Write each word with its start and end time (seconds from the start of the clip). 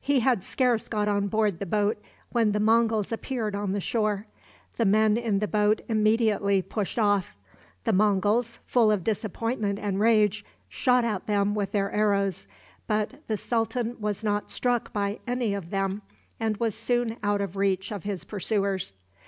He 0.00 0.20
had 0.20 0.44
scarce 0.44 0.86
got 0.86 1.08
on 1.08 1.26
board 1.26 1.58
the 1.58 1.66
boat 1.66 1.98
when 2.30 2.52
the 2.52 2.60
Monguls 2.60 3.10
appeared 3.10 3.56
on 3.56 3.72
the 3.72 3.80
shore. 3.80 4.24
The 4.76 4.84
men 4.84 5.16
in 5.16 5.40
the 5.40 5.48
boat 5.48 5.80
immediately 5.88 6.62
pushed 6.62 6.96
off. 6.96 7.36
The 7.82 7.92
Monguls, 7.92 8.60
full 8.66 8.92
of 8.92 9.02
disappointment 9.02 9.80
and 9.80 9.98
rage, 9.98 10.44
shot 10.68 11.04
at 11.04 11.26
them 11.26 11.56
with 11.56 11.72
their 11.72 11.90
arrows; 11.90 12.46
but 12.86 13.14
the 13.26 13.36
sultan 13.36 13.96
was 13.98 14.22
not 14.22 14.48
struck 14.48 14.92
by 14.92 15.18
any 15.26 15.54
of 15.54 15.70
them, 15.70 16.02
and 16.38 16.56
was 16.58 16.76
soon 16.76 17.16
out 17.24 17.40
of 17.40 17.54
the 17.54 17.58
reach 17.58 17.90
of 17.90 18.04
his 18.04 18.22
pursuers. 18.22 18.94